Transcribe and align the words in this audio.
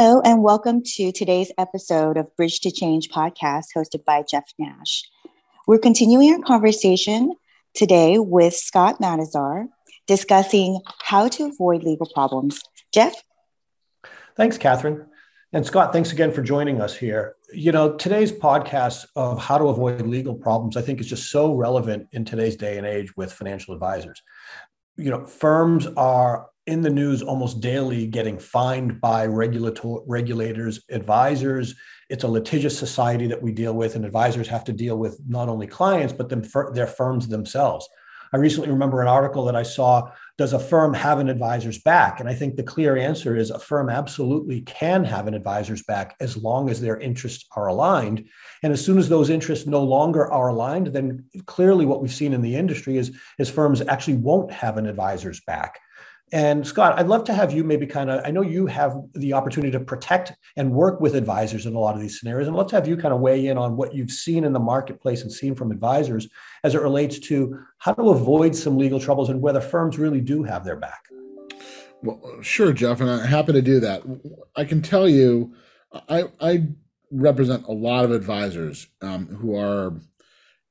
Hello, 0.00 0.20
and 0.20 0.44
welcome 0.44 0.80
to 0.94 1.10
today's 1.10 1.50
episode 1.58 2.16
of 2.16 2.36
Bridge 2.36 2.60
to 2.60 2.70
Change 2.70 3.08
podcast 3.08 3.64
hosted 3.76 4.04
by 4.04 4.22
Jeff 4.22 4.44
Nash. 4.56 5.02
We're 5.66 5.80
continuing 5.80 6.32
our 6.34 6.40
conversation 6.46 7.34
today 7.74 8.20
with 8.20 8.54
Scott 8.54 9.00
Matasar 9.00 9.66
discussing 10.06 10.80
how 11.02 11.26
to 11.26 11.46
avoid 11.46 11.82
legal 11.82 12.08
problems. 12.14 12.62
Jeff? 12.94 13.12
Thanks, 14.36 14.56
Catherine. 14.56 15.04
And 15.52 15.66
Scott, 15.66 15.92
thanks 15.92 16.12
again 16.12 16.30
for 16.30 16.42
joining 16.42 16.80
us 16.80 16.94
here. 16.94 17.34
You 17.52 17.72
know, 17.72 17.96
today's 17.96 18.30
podcast 18.30 19.04
of 19.16 19.40
how 19.40 19.58
to 19.58 19.64
avoid 19.64 20.02
legal 20.02 20.36
problems, 20.36 20.76
I 20.76 20.82
think, 20.82 21.00
is 21.00 21.08
just 21.08 21.28
so 21.32 21.54
relevant 21.54 22.06
in 22.12 22.24
today's 22.24 22.54
day 22.54 22.78
and 22.78 22.86
age 22.86 23.16
with 23.16 23.32
financial 23.32 23.74
advisors. 23.74 24.22
You 24.96 25.10
know, 25.10 25.26
firms 25.26 25.88
are 25.96 26.46
in 26.68 26.82
the 26.82 26.90
news 26.90 27.22
almost 27.22 27.60
daily 27.60 28.06
getting 28.06 28.38
fined 28.38 29.00
by 29.00 29.24
regulator, 29.24 29.96
regulators, 30.06 30.80
advisors. 30.90 31.74
It's 32.10 32.24
a 32.24 32.28
litigious 32.28 32.78
society 32.78 33.26
that 33.26 33.42
we 33.42 33.52
deal 33.52 33.72
with, 33.72 33.96
and 33.96 34.04
advisors 34.04 34.48
have 34.48 34.64
to 34.64 34.72
deal 34.72 34.98
with 34.98 35.18
not 35.26 35.48
only 35.48 35.66
clients, 35.66 36.12
but 36.12 36.28
them, 36.28 36.42
their 36.74 36.86
firms 36.86 37.26
themselves. 37.26 37.88
I 38.34 38.36
recently 38.36 38.70
remember 38.70 39.00
an 39.00 39.08
article 39.08 39.46
that 39.46 39.56
I 39.56 39.62
saw 39.62 40.10
Does 40.36 40.52
a 40.52 40.58
firm 40.58 40.92
have 40.92 41.18
an 41.18 41.30
advisor's 41.30 41.78
back? 41.78 42.20
And 42.20 42.28
I 42.28 42.34
think 42.34 42.54
the 42.54 42.62
clear 42.62 42.98
answer 42.98 43.34
is 43.34 43.50
a 43.50 43.58
firm 43.58 43.88
absolutely 43.88 44.60
can 44.60 45.02
have 45.04 45.26
an 45.26 45.32
advisor's 45.32 45.82
back 45.82 46.16
as 46.20 46.36
long 46.36 46.68
as 46.68 46.82
their 46.82 47.00
interests 47.00 47.46
are 47.56 47.68
aligned. 47.68 48.26
And 48.62 48.74
as 48.74 48.84
soon 48.84 48.98
as 48.98 49.08
those 49.08 49.30
interests 49.30 49.66
no 49.66 49.82
longer 49.82 50.30
are 50.30 50.48
aligned, 50.48 50.88
then 50.88 51.24
clearly 51.46 51.86
what 51.86 52.02
we've 52.02 52.12
seen 52.12 52.34
in 52.34 52.42
the 52.42 52.56
industry 52.56 52.98
is, 52.98 53.16
is 53.38 53.48
firms 53.48 53.80
actually 53.80 54.18
won't 54.18 54.52
have 54.52 54.76
an 54.76 54.86
advisor's 54.86 55.40
back. 55.40 55.80
And 56.32 56.66
Scott, 56.66 56.98
I'd 56.98 57.06
love 57.06 57.24
to 57.24 57.32
have 57.32 57.52
you 57.52 57.64
maybe 57.64 57.86
kind 57.86 58.10
of, 58.10 58.20
I 58.24 58.30
know 58.30 58.42
you 58.42 58.66
have 58.66 58.96
the 59.14 59.32
opportunity 59.32 59.70
to 59.72 59.80
protect 59.80 60.32
and 60.56 60.72
work 60.72 61.00
with 61.00 61.14
advisors 61.14 61.64
in 61.64 61.74
a 61.74 61.78
lot 61.78 61.94
of 61.94 62.00
these 62.00 62.18
scenarios. 62.18 62.48
And 62.48 62.56
let's 62.56 62.72
have 62.72 62.86
you 62.86 62.96
kind 62.96 63.14
of 63.14 63.20
weigh 63.20 63.46
in 63.46 63.56
on 63.56 63.76
what 63.76 63.94
you've 63.94 64.10
seen 64.10 64.44
in 64.44 64.52
the 64.52 64.60
marketplace 64.60 65.22
and 65.22 65.32
seen 65.32 65.54
from 65.54 65.70
advisors 65.70 66.28
as 66.64 66.74
it 66.74 66.82
relates 66.82 67.18
to 67.20 67.58
how 67.78 67.94
to 67.94 68.10
avoid 68.10 68.54
some 68.54 68.76
legal 68.76 69.00
troubles 69.00 69.30
and 69.30 69.40
whether 69.40 69.60
firms 69.60 69.98
really 69.98 70.20
do 70.20 70.42
have 70.42 70.64
their 70.64 70.76
back. 70.76 71.04
Well, 72.02 72.42
sure, 72.42 72.72
Jeff, 72.72 73.00
and 73.00 73.10
I'm 73.10 73.26
happy 73.26 73.52
to 73.52 73.62
do 73.62 73.80
that. 73.80 74.02
I 74.54 74.64
can 74.64 74.82
tell 74.82 75.08
you, 75.08 75.54
I, 76.08 76.24
I 76.40 76.68
represent 77.10 77.66
a 77.66 77.72
lot 77.72 78.04
of 78.04 78.10
advisors 78.12 78.86
um, 79.00 79.26
who 79.26 79.56
are 79.56 79.94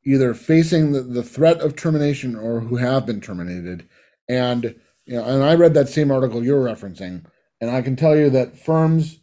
either 0.05 0.33
facing 0.33 0.91
the, 0.93 1.01
the 1.01 1.23
threat 1.23 1.59
of 1.59 1.75
termination 1.75 2.35
or 2.35 2.61
who 2.61 2.77
have 2.77 3.05
been 3.05 3.19
terminated. 3.19 3.89
And 4.29 4.75
you 5.07 5.15
know, 5.15 5.23
and 5.23 5.43
I 5.43 5.55
read 5.55 5.73
that 5.73 5.89
same 5.89 6.11
article 6.11 6.43
you're 6.43 6.63
referencing, 6.63 7.25
and 7.61 7.71
I 7.71 7.81
can 7.81 7.95
tell 7.95 8.15
you 8.15 8.29
that 8.31 8.59
firms 8.59 9.21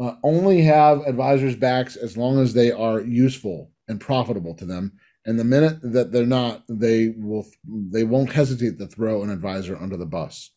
uh, 0.00 0.14
only 0.22 0.62
have 0.62 1.00
advisors' 1.00 1.56
backs 1.56 1.96
as 1.96 2.16
long 2.16 2.40
as 2.40 2.54
they 2.54 2.70
are 2.70 3.00
useful 3.00 3.72
and 3.88 4.00
profitable 4.00 4.54
to 4.54 4.64
them. 4.64 4.92
And 5.26 5.38
the 5.38 5.44
minute 5.44 5.80
that 5.82 6.12
they're 6.12 6.24
not, 6.24 6.62
they 6.68 7.08
will 7.16 7.46
they 7.66 8.04
won't 8.04 8.32
hesitate 8.32 8.78
to 8.78 8.86
throw 8.86 9.22
an 9.22 9.30
advisor 9.30 9.76
under 9.76 9.96
the 9.96 10.06
bus. 10.06 10.50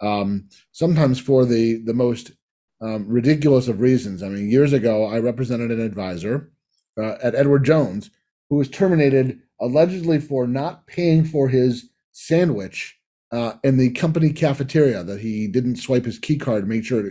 Um, 0.00 0.48
sometimes 0.72 1.20
for 1.20 1.44
the 1.44 1.76
the 1.84 1.94
most 1.94 2.32
um, 2.80 3.06
ridiculous 3.08 3.68
of 3.68 3.80
reasons. 3.80 4.22
I 4.22 4.28
mean, 4.28 4.50
years 4.50 4.72
ago, 4.72 5.04
I 5.04 5.18
represented 5.18 5.70
an 5.70 5.80
advisor 5.80 6.50
uh, 6.96 7.16
at 7.22 7.34
Edward 7.34 7.64
Jones 7.64 8.10
who 8.48 8.56
was 8.56 8.68
terminated 8.68 9.40
allegedly 9.60 10.18
for 10.18 10.46
not 10.46 10.86
paying 10.86 11.24
for 11.24 11.48
his 11.48 11.90
sandwich 12.12 12.97
uh, 13.32 13.54
in 13.62 13.76
the 13.76 13.90
company 13.90 14.32
cafeteria 14.32 15.02
that 15.04 15.20
he 15.20 15.48
didn't 15.48 15.76
swipe 15.76 16.04
his 16.04 16.18
key 16.18 16.38
card 16.38 16.62
to 16.62 16.68
make 16.68 16.84
sure 16.84 17.04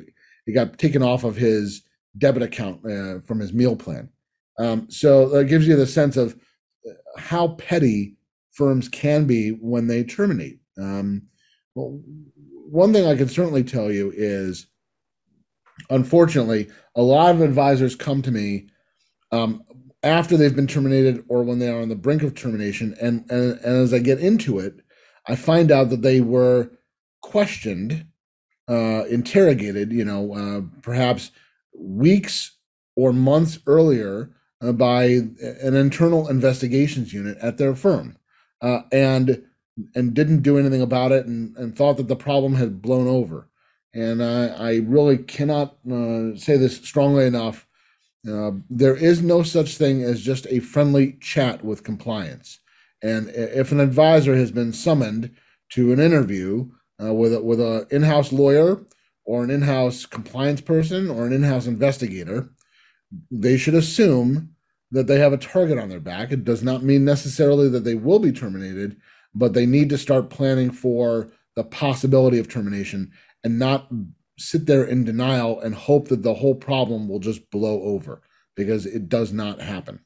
he 0.46 0.54
got 0.54 0.78
taken 0.78 1.04
off 1.04 1.23
of 1.23 1.36
his 1.36 1.84
debit 2.18 2.42
account 2.42 2.84
uh, 2.86 3.20
from 3.26 3.40
his 3.40 3.54
meal 3.54 3.76
plan. 3.76 4.10
Um, 4.58 4.90
so 4.90 5.30
that 5.30 5.45
gives 5.45 5.68
you 5.68 5.76
the 5.76 5.86
sense 5.86 6.18
of 6.18 6.36
uh, 6.88 6.94
how 7.20 7.50
petty 7.50 8.16
firms 8.52 8.89
can 8.89 9.26
be 9.26 9.50
when 9.52 9.88
they 9.88 10.04
terminate. 10.04 10.60
Um, 10.80 11.23
well, 11.76 12.02
one 12.70 12.92
thing 12.92 13.06
I 13.06 13.16
can 13.16 13.30
certainly 13.30 13.64
tell 13.64 13.92
you 13.92 14.11
is, 14.16 14.66
unfortunately, 15.92 16.70
a 16.95 17.02
lot 17.02 17.36
of 17.36 17.42
advisors 17.42 17.95
come 17.95 18.23
to 18.23 18.32
me 18.32 18.67
um, 19.32 19.64
after 20.02 20.38
they've 20.38 20.56
been 20.56 20.67
terminated 20.67 21.23
or 21.27 21.44
when 21.44 21.60
they 21.60 21.70
are 21.70 21.82
on 21.82 21.89
the 21.89 21.95
brink 21.95 22.23
of 22.23 22.33
termination, 22.33 22.95
and, 23.00 23.30
and, 23.30 23.60
and 23.60 23.77
as 23.83 23.94
I 23.94 24.00
get 24.00 24.20
into 24.20 24.58
it, 24.58 24.82
I 25.27 25.36
find 25.36 25.71
out 25.71 25.89
that 25.89 26.02
they 26.02 26.21
were 26.21 26.70
questioned, 27.21 28.05
uh, 28.67 29.04
interrogated, 29.10 29.92
you 29.92 30.05
know, 30.05 30.33
uh, 30.33 30.61
perhaps 30.82 31.32
weeks 31.77 32.58
or 32.95 33.14
months 33.14 33.60
earlier 33.67 34.32
uh, 34.61 34.71
by 34.71 35.04
an 35.04 35.76
internal 35.76 36.27
investigations 36.27 37.14
unit 37.14 37.38
at 37.42 37.58
their 37.58 37.76
firm, 37.76 38.17
uh, 38.61 38.82
and 38.92 39.43
and 39.93 40.15
didn't 40.15 40.42
do 40.42 40.58
anything 40.58 40.82
about 40.82 41.11
it, 41.11 41.27
and, 41.27 41.55
and 41.58 41.76
thought 41.76 41.98
that 41.98 42.08
the 42.08 42.15
problem 42.15 42.55
had 42.55 42.82
blown 42.82 43.08
over. 43.08 43.48
And 43.94 44.23
I, 44.23 44.48
I 44.48 44.76
really 44.77 45.17
cannot 45.17 45.77
uh, 45.86 46.36
say 46.36 46.58
this 46.58 46.77
strongly 46.77 47.26
enough. 47.26 47.67
Uh, 48.27 48.52
there 48.70 48.95
is 48.95 49.21
no 49.21 49.44
such 49.44 49.77
thing 49.77 50.02
as 50.04 50.21
just 50.21 50.48
a 50.49 50.59
friendly 50.59 51.14
chat 51.21 51.64
with 51.64 51.83
compliance. 51.83 52.59
And 53.02 53.30
if 53.30 53.71
an 53.71 53.80
advisor 53.80 54.35
has 54.35 54.52
been 54.52 54.73
summoned 54.73 55.35
to 55.69 55.91
an 55.91 55.99
interview 55.99 56.69
uh, 57.02 57.13
with 57.13 57.33
a, 57.33 57.41
with 57.41 57.59
an 57.59 57.85
in-house 57.91 58.31
lawyer 58.31 58.85
or 59.25 59.43
an 59.43 59.49
in-house 59.49 60.05
compliance 60.05 60.61
person 60.61 61.09
or 61.09 61.25
an 61.25 61.33
in-house 61.33 61.67
investigator, 61.67 62.49
they 63.30 63.58
should 63.58 63.75
assume 63.75 64.55
that 64.91 65.08
they 65.08 65.19
have 65.19 65.33
a 65.33 65.37
target 65.37 65.77
on 65.77 65.89
their 65.89 65.99
back. 65.99 66.31
It 66.31 66.43
does 66.43 66.63
not 66.63 66.83
mean 66.83 67.03
necessarily 67.03 67.69
that 67.69 67.83
they 67.83 67.95
will 67.95 68.19
be 68.19 68.31
terminated, 68.31 68.97
but 69.35 69.53
they 69.53 69.65
need 69.65 69.89
to 69.89 69.97
start 69.97 70.29
planning 70.29 70.71
for 70.71 71.29
the 71.55 71.64
possibility 71.64 72.39
of 72.39 72.47
termination 72.47 73.11
and 73.43 73.59
not 73.59 73.91
sit 74.37 74.65
there 74.65 74.83
in 74.83 75.03
denial 75.03 75.59
and 75.59 75.75
hope 75.75 76.08
that 76.08 76.23
the 76.23 76.35
whole 76.35 76.55
problem 76.55 77.08
will 77.08 77.19
just 77.19 77.49
blow 77.49 77.81
over 77.81 78.21
because 78.55 78.85
it 78.85 79.09
does 79.09 79.33
not 79.33 79.59
happen. 79.59 79.99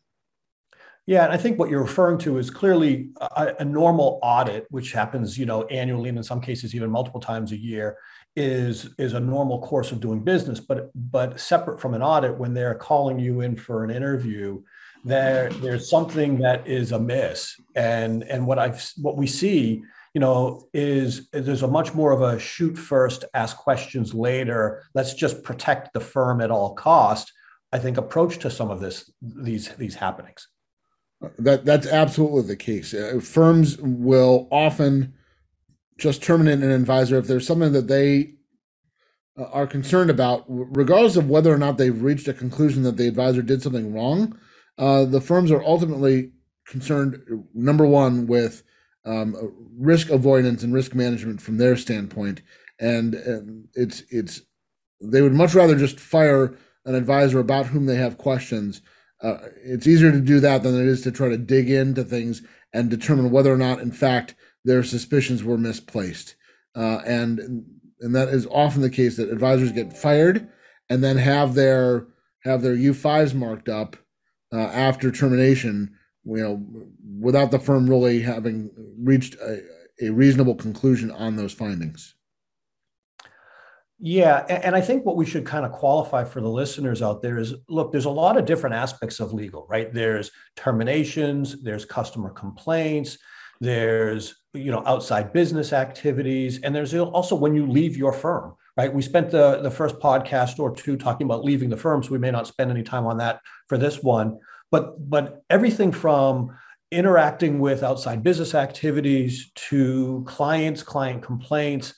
Yeah, 1.12 1.26
and 1.26 1.34
I 1.34 1.36
think 1.36 1.60
what 1.60 1.70
you're 1.70 1.82
referring 1.82 2.20
to 2.20 2.38
is 2.38 2.50
clearly 2.50 3.10
a, 3.20 3.54
a, 3.60 3.66
normal 3.66 4.18
audit, 4.24 4.66
which 4.70 4.94
happens, 4.94 5.38
you 5.38 5.46
know, 5.46 5.66
annually 5.66 6.08
and 6.08 6.18
in 6.18 6.24
some 6.24 6.40
cases 6.40 6.74
even 6.74 6.90
multiple 6.90 7.20
times 7.20 7.52
a 7.52 7.58
year, 7.58 7.98
is 8.38 8.96
is 8.98 9.12
a 9.12 9.20
normal 9.20 9.60
course 9.60 9.92
of 9.92 10.00
doing 10.00 10.24
business. 10.24 10.62
But 10.62 10.90
but 10.96 11.38
separate 11.38 11.82
from 11.82 11.96
an 11.96 12.02
audit, 12.02 12.38
when 12.38 12.54
they're 12.54 12.76
calling 12.76 13.20
you 13.20 13.42
in 13.42 13.58
for 13.58 13.84
an 13.84 13.90
interview, 13.90 14.64
there 15.04 15.50
there's 15.50 15.90
something 15.90 16.40
that 16.44 16.66
is 16.66 16.94
amiss. 16.94 17.60
And 17.76 18.24
and 18.24 18.48
what 18.48 18.58
I've 18.58 18.82
what 18.96 19.18
we 19.18 19.28
see, 19.28 19.84
you 20.14 20.22
know, 20.22 20.70
is, 20.74 21.28
is 21.34 21.46
there's 21.46 21.64
a 21.64 21.68
much 21.68 21.94
more 21.94 22.14
of 22.14 22.22
a 22.22 22.40
shoot 22.40 22.78
first, 22.78 23.26
ask 23.34 23.58
questions 23.58 24.14
later. 24.14 24.82
Let's 24.94 25.14
just 25.14 25.44
protect 25.44 25.92
the 25.92 26.00
firm 26.00 26.40
at 26.40 26.52
all 26.52 26.74
cost. 26.74 27.34
I 27.74 27.80
think 27.80 27.98
approach 27.98 28.40
to 28.40 28.50
some 28.50 28.72
of 28.72 28.80
this 28.80 29.12
these 29.22 29.68
these 29.76 29.96
happenings. 29.96 30.48
That 31.38 31.66
that's 31.66 31.86
absolutely 31.86 32.44
the 32.44 32.56
case. 32.56 32.94
Uh, 32.94 33.20
firms 33.22 33.78
will 33.78 34.48
often 34.52 35.14
just 36.00 36.24
terminate 36.24 36.60
an 36.60 36.72
advisor 36.72 37.18
if 37.18 37.28
there's 37.28 37.46
something 37.46 37.74
that 37.74 37.88
they 37.88 38.34
uh, 39.38 39.44
are 39.44 39.68
concerned 39.68 40.10
about, 40.10 40.46
regardless 40.48 41.16
of 41.16 41.30
whether 41.30 41.54
or 41.54 41.60
not 41.60 41.78
they've 41.78 42.02
reached 42.02 42.28
a 42.28 42.34
conclusion 42.34 42.82
that 42.84 42.98
the 42.98 43.08
advisor 43.08 43.44
did 43.44 43.62
something 43.62 43.94
wrong. 43.94 44.38
Uh, 44.80 45.06
the 45.06 45.22
firms 45.22 45.52
are 45.52 45.64
ultimately 45.64 46.32
concerned, 46.66 47.22
number 47.54 47.86
one, 47.86 48.26
with 48.26 48.64
um, 49.06 49.36
risk 49.78 50.10
avoidance 50.10 50.64
and 50.64 50.74
risk 50.74 50.96
management 50.96 51.40
from 51.40 51.58
their 51.58 51.78
standpoint, 51.78 52.42
and, 52.80 53.14
and 53.14 53.68
it's 53.76 54.04
it's 54.10 54.42
they 55.00 55.22
would 55.22 55.34
much 55.34 55.54
rather 55.54 55.76
just 55.76 56.00
fire 56.00 56.58
an 56.86 56.96
advisor 56.96 57.40
about 57.40 57.68
whom 57.68 57.86
they 57.86 57.96
have 57.96 58.18
questions 58.18 58.82
uh, 59.22 59.38
it's 59.64 59.88
easier 59.88 60.12
to 60.12 60.20
do 60.20 60.40
that 60.40 60.64
than 60.64 60.80
it 60.80 60.88
is 60.88 61.02
to 61.02 61.12
try 61.12 61.30
to 61.30 61.38
dig 61.38 61.70
into 61.70 62.04
things 62.04 62.42
and 62.74 62.90
determine 62.90 63.32
whether 63.32 63.54
or 63.54 63.58
not, 63.58 63.80
in 63.80 63.92
fact, 63.92 64.36
their 64.64 64.84
suspicions 64.84 65.44
were 65.44 65.58
misplaced. 65.58 66.36
Uh, 66.76 67.02
and 67.06 67.66
and 68.00 68.16
that 68.16 68.30
is 68.30 68.48
often 68.48 68.82
the 68.82 68.90
case 68.90 69.18
that 69.18 69.30
advisors 69.30 69.72
get 69.72 69.96
fired 69.96 70.50
and 70.90 71.04
then 71.04 71.18
have 71.18 71.54
their 71.54 72.08
have 72.44 72.62
their 72.62 72.76
U5s 72.76 73.34
marked 73.34 73.70
up 73.70 73.96
uh, 74.52 74.58
after 74.58 75.12
termination, 75.12 75.96
you 76.24 76.38
know, 76.38 76.66
without 77.20 77.52
the 77.52 77.60
firm 77.60 77.90
really 77.90 78.22
having 78.22 78.72
reached 78.98 79.36
a, 79.36 79.62
a 80.02 80.10
reasonable 80.10 80.56
conclusion 80.56 81.12
on 81.12 81.36
those 81.36 81.54
findings. 81.54 82.16
Yeah, 84.04 84.40
and 84.50 84.76
I 84.76 84.82
think 84.82 85.06
what 85.06 85.16
we 85.16 85.28
should 85.28 85.46
kind 85.46 85.64
of 85.64 85.72
qualify 85.72 86.24
for 86.24 86.42
the 86.42 86.50
listeners 86.50 87.04
out 87.04 87.22
there 87.22 87.38
is 87.38 87.54
look, 87.70 87.92
there's 87.92 88.06
a 88.06 88.10
lot 88.10 88.36
of 88.36 88.46
different 88.46 88.76
aspects 88.76 89.20
of 89.20 89.32
legal, 89.32 89.68
right? 89.70 89.94
There's 89.94 90.32
terminations, 90.56 91.62
there's 91.62 91.86
customer 91.86 92.32
complaints, 92.32 93.20
there's 93.60 94.42
you 94.56 94.72
know 94.72 94.82
outside 94.88 95.32
business 95.34 95.72
activities, 95.72 96.62
and 96.64 96.74
there's 96.74 96.96
also 96.96 97.36
when 97.36 97.54
you 97.54 97.68
leave 97.68 97.96
your 97.96 98.12
firm, 98.12 98.56
right? 98.76 98.92
We 98.92 99.04
spent 99.04 99.30
the, 99.30 99.62
the 99.62 99.70
first 99.70 100.00
podcast 100.00 100.58
or 100.58 100.76
two 100.76 100.98
talking 100.98 101.26
about 101.26 101.46
leaving 101.46 101.70
the 101.70 101.78
firm, 101.78 102.02
so 102.02 102.12
we 102.12 102.18
may 102.18 102.32
not 102.32 102.48
spend 102.48 102.72
any 102.72 102.82
time 102.82 103.06
on 103.06 103.18
that 103.20 103.40
for 103.68 103.78
this 103.78 104.02
one. 104.02 104.40
But 104.72 105.12
but 105.12 105.44
everything 105.52 105.92
from 105.92 106.58
interacting 106.92 107.60
with 107.60 107.84
outside 107.84 108.24
business 108.24 108.56
activities 108.56 109.52
to 109.70 110.24
clients, 110.26 110.82
client 110.82 111.22
complaints, 111.22 111.94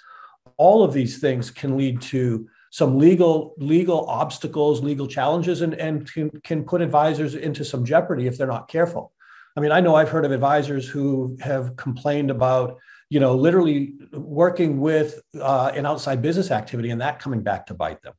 all 0.57 0.83
of 0.83 0.93
these 0.93 1.19
things 1.19 1.51
can 1.51 1.77
lead 1.77 2.01
to 2.01 2.47
some 2.71 2.97
legal 2.97 3.53
legal 3.57 4.07
obstacles, 4.07 4.81
legal 4.81 5.07
challenges, 5.07 5.61
and, 5.61 5.75
and 5.75 6.11
can, 6.11 6.29
can 6.43 6.63
put 6.63 6.81
advisors 6.81 7.35
into 7.35 7.63
some 7.63 7.85
jeopardy 7.85 8.25
if 8.25 8.37
they're 8.37 8.47
not 8.47 8.67
careful. 8.67 9.11
I 9.55 9.59
mean, 9.61 9.71
I 9.71 9.79
know 9.79 9.95
I've 9.95 10.09
heard 10.09 10.25
of 10.25 10.31
advisors 10.31 10.87
who 10.87 11.37
have 11.39 11.75
complained 11.75 12.31
about, 12.31 12.79
you 13.09 13.19
know, 13.19 13.35
literally 13.35 13.93
working 14.11 14.79
with 14.79 15.21
uh, 15.39 15.71
an 15.75 15.85
outside 15.85 16.21
business 16.23 16.49
activity 16.49 16.89
and 16.89 16.99
that 17.01 17.19
coming 17.19 17.43
back 17.43 17.67
to 17.67 17.75
bite 17.75 18.01
them. 18.01 18.13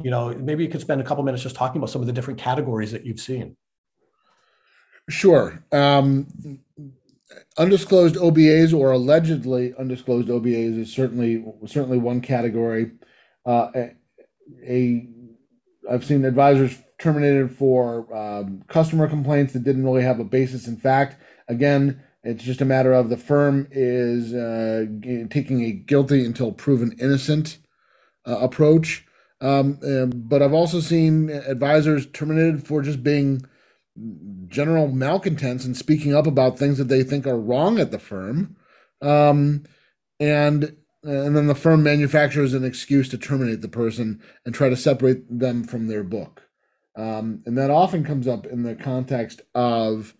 You 0.00 0.10
know, 0.10 0.32
maybe 0.32 0.64
you 0.64 0.70
could 0.70 0.80
spend 0.80 1.00
a 1.00 1.04
couple 1.04 1.22
minutes 1.24 1.42
just 1.42 1.56
talking 1.56 1.78
about 1.78 1.90
some 1.90 2.00
of 2.00 2.06
the 2.06 2.12
different 2.12 2.38
categories 2.38 2.92
that 2.92 3.04
you've 3.04 3.20
seen. 3.20 3.56
Sure. 5.10 5.62
Um, 5.72 6.26
undisclosed 7.56 8.16
OBAs 8.16 8.76
or 8.76 8.92
allegedly 8.92 9.74
undisclosed 9.78 10.28
OBAs 10.28 10.78
is 10.78 10.92
certainly 10.92 11.44
certainly 11.66 11.98
one 11.98 12.20
category. 12.20 12.92
Uh, 13.44 13.70
a, 13.74 13.96
a 14.66 15.08
I've 15.90 16.04
seen 16.04 16.24
advisors 16.24 16.78
terminated 16.98 17.50
for 17.50 18.14
um, 18.14 18.62
customer 18.68 19.08
complaints 19.08 19.52
that 19.52 19.64
didn't 19.64 19.84
really 19.84 20.02
have 20.02 20.20
a 20.20 20.24
basis 20.24 20.66
in 20.66 20.76
fact. 20.76 21.16
Again, 21.48 22.02
it's 22.24 22.44
just 22.44 22.60
a 22.60 22.66
matter 22.66 22.92
of 22.92 23.08
the 23.08 23.16
firm 23.16 23.68
is 23.70 24.34
uh, 24.34 24.86
taking 25.30 25.62
a 25.62 25.72
guilty 25.72 26.24
until 26.24 26.52
proven 26.52 26.96
innocent 27.00 27.58
uh, 28.26 28.38
approach. 28.38 29.06
Um, 29.40 29.78
but 30.14 30.42
I've 30.42 30.52
also 30.52 30.80
seen 30.80 31.30
advisors 31.30 32.06
terminated 32.06 32.66
for 32.66 32.82
just 32.82 33.04
being 33.04 33.42
general 34.46 34.88
malcontents 34.88 35.64
and 35.64 35.76
speaking 35.76 36.14
up 36.14 36.26
about 36.26 36.58
things 36.58 36.78
that 36.78 36.88
they 36.88 37.02
think 37.02 37.26
are 37.26 37.38
wrong 37.38 37.78
at 37.78 37.90
the 37.90 37.98
firm. 37.98 38.56
Um, 39.00 39.64
and 40.20 40.76
and 41.04 41.36
then 41.36 41.46
the 41.46 41.54
firm 41.54 41.82
manufactures 41.82 42.54
an 42.54 42.64
excuse 42.64 43.08
to 43.10 43.18
terminate 43.18 43.60
the 43.60 43.68
person 43.68 44.20
and 44.44 44.54
try 44.54 44.68
to 44.68 44.76
separate 44.76 45.24
them 45.38 45.62
from 45.64 45.86
their 45.86 46.02
book. 46.02 46.48
Um, 46.96 47.42
and 47.46 47.56
that 47.56 47.70
often 47.70 48.04
comes 48.04 48.26
up 48.26 48.44
in 48.46 48.64
the 48.64 48.74
context 48.74 49.40
of, 49.54 50.16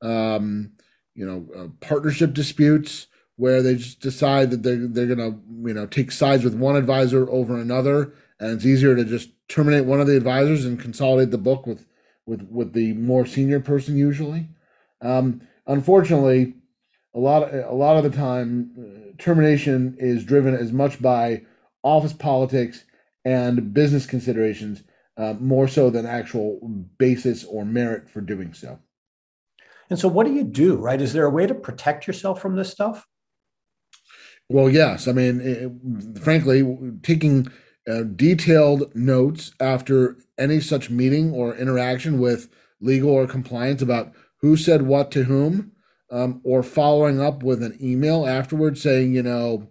um, 0.00 0.72
you 1.14 1.26
know, 1.26 1.46
uh, 1.56 1.68
partnership 1.80 2.32
disputes 2.32 3.08
where 3.36 3.62
they 3.62 3.74
just 3.74 4.00
decide 4.00 4.50
that 4.50 4.62
they're 4.62 4.86
they're 4.86 5.06
gonna 5.06 5.38
you 5.64 5.74
know 5.74 5.86
take 5.86 6.12
sides 6.12 6.44
with 6.44 6.54
one 6.54 6.76
advisor 6.76 7.28
over 7.30 7.58
another, 7.58 8.12
and 8.38 8.52
it's 8.52 8.66
easier 8.66 8.94
to 8.94 9.04
just 9.04 9.30
terminate 9.48 9.86
one 9.86 10.00
of 10.00 10.06
the 10.06 10.16
advisors 10.16 10.64
and 10.64 10.78
consolidate 10.78 11.32
the 11.32 11.38
book 11.38 11.66
with 11.66 11.86
with 12.30 12.46
with 12.50 12.72
the 12.72 12.94
more 12.94 13.26
senior 13.26 13.60
person 13.60 13.96
usually. 13.96 14.48
Um, 15.02 15.42
unfortunately, 15.66 16.54
a 17.14 17.18
lot 17.18 17.42
of, 17.42 17.70
a 17.70 17.74
lot 17.74 17.96
of 17.96 18.04
the 18.04 18.16
time, 18.16 18.70
uh, 18.78 19.22
termination 19.22 19.96
is 19.98 20.24
driven 20.24 20.54
as 20.54 20.72
much 20.72 21.02
by 21.02 21.42
office 21.82 22.12
politics 22.12 22.84
and 23.24 23.74
business 23.74 24.06
considerations 24.06 24.82
uh, 25.16 25.34
more 25.40 25.66
so 25.66 25.90
than 25.90 26.06
actual 26.06 26.60
basis 26.98 27.44
or 27.44 27.64
merit 27.64 28.08
for 28.08 28.20
doing 28.20 28.54
so. 28.54 28.78
And 29.90 29.98
so, 29.98 30.08
what 30.08 30.26
do 30.26 30.32
you 30.32 30.44
do? 30.44 30.76
Right? 30.76 31.02
Is 31.02 31.12
there 31.12 31.26
a 31.26 31.30
way 31.30 31.46
to 31.46 31.54
protect 31.54 32.06
yourself 32.06 32.40
from 32.40 32.54
this 32.54 32.70
stuff? 32.70 33.06
Well, 34.48 34.70
yes. 34.70 35.08
I 35.08 35.12
mean, 35.12 35.40
it, 35.40 36.20
frankly, 36.22 36.62
taking 37.02 37.50
uh, 37.88 38.02
detailed 38.02 38.94
notes 38.94 39.52
after 39.60 40.16
any 40.38 40.60
such 40.60 40.90
meeting 40.90 41.32
or 41.32 41.54
interaction 41.54 42.18
with 42.18 42.48
legal 42.80 43.10
or 43.10 43.26
compliance 43.26 43.82
about 43.82 44.12
who 44.40 44.56
said 44.56 44.82
what 44.82 45.10
to 45.10 45.24
whom, 45.24 45.72
um, 46.10 46.40
or 46.44 46.62
following 46.62 47.20
up 47.20 47.42
with 47.42 47.62
an 47.62 47.76
email 47.80 48.26
afterwards 48.26 48.80
saying, 48.80 49.14
you 49.14 49.22
know, 49.22 49.68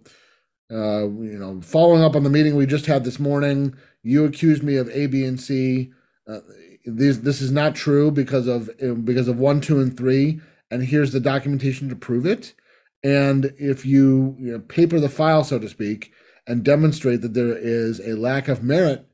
uh, 0.70 1.02
you 1.02 1.38
know, 1.38 1.60
following 1.60 2.02
up 2.02 2.14
on 2.14 2.22
the 2.22 2.30
meeting 2.30 2.54
we 2.54 2.66
just 2.66 2.86
had 2.86 3.04
this 3.04 3.18
morning, 3.18 3.74
you 4.02 4.24
accused 4.24 4.62
me 4.62 4.76
of 4.76 4.88
A, 4.90 5.06
B, 5.06 5.24
and 5.24 5.40
C. 5.40 5.92
Uh, 6.28 6.40
this 6.84 7.18
this 7.18 7.40
is 7.40 7.50
not 7.50 7.74
true 7.74 8.10
because 8.10 8.46
of 8.46 8.70
because 9.04 9.28
of 9.28 9.38
one, 9.38 9.60
two, 9.60 9.80
and 9.80 9.96
three, 9.96 10.40
and 10.70 10.84
here's 10.84 11.12
the 11.12 11.20
documentation 11.20 11.88
to 11.88 11.96
prove 11.96 12.24
it. 12.24 12.54
And 13.02 13.52
if 13.58 13.84
you, 13.84 14.36
you 14.38 14.52
know, 14.52 14.58
paper 14.60 15.00
the 15.00 15.08
file, 15.08 15.42
so 15.42 15.58
to 15.58 15.68
speak, 15.68 16.12
and 16.50 16.64
demonstrate 16.64 17.20
that 17.20 17.32
there 17.32 17.56
is 17.56 18.00
a 18.00 18.16
lack 18.16 18.48
of 18.48 18.60
merit 18.64 19.06